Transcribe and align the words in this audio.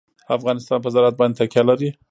افغانستان 0.37 0.77
په 0.81 0.89
زراعت 0.93 1.15
باندې 1.19 1.35
تکیه 1.39 1.63
لري. 1.69 1.89